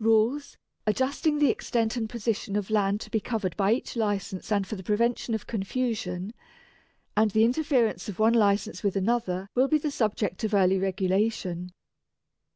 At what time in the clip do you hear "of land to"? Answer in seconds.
2.56-3.08